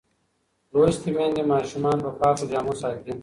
لوستې 0.73 1.09
میندې 1.15 1.43
ماشومان 1.51 1.97
په 2.03 2.09
پاکو 2.19 2.45
جامو 2.51 2.73
ساتي. 2.81 3.13